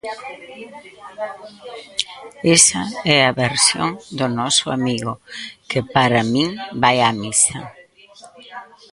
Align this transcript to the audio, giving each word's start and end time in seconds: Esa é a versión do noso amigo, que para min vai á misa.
Esa 2.57 2.83
é 3.15 3.17
a 3.29 3.35
versión 3.43 3.89
do 4.17 4.27
noso 4.39 4.65
amigo, 4.77 5.13
que 5.69 5.79
para 5.95 6.19
min 6.33 6.49
vai 6.81 6.97
á 7.09 7.11
misa. 7.21 7.59